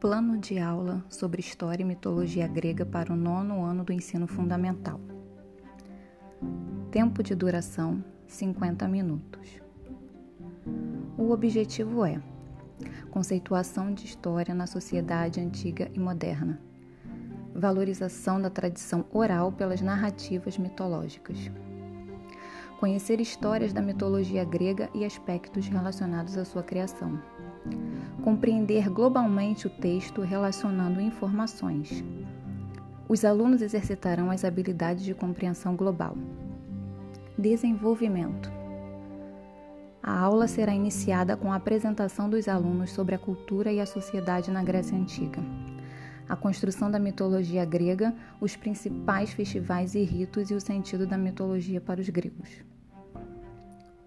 [0.00, 5.00] Plano de aula sobre História e Mitologia Grega para o nono ano do ensino fundamental.
[6.90, 9.58] Tempo de duração: 50 minutos.
[11.16, 12.20] O objetivo é
[13.10, 16.60] conceituação de história na sociedade antiga e moderna,
[17.54, 21.50] valorização da tradição oral pelas narrativas mitológicas,
[22.78, 27.18] conhecer histórias da mitologia grega e aspectos relacionados à sua criação
[28.22, 32.04] compreender globalmente o texto relacionando informações.
[33.08, 36.16] Os alunos exercitarão as habilidades de compreensão global.
[37.38, 38.50] Desenvolvimento.
[40.02, 44.50] A aula será iniciada com a apresentação dos alunos sobre a cultura e a sociedade
[44.50, 45.40] na Grécia Antiga,
[46.28, 51.80] a construção da mitologia grega, os principais festivais e ritos e o sentido da mitologia
[51.80, 52.64] para os gregos.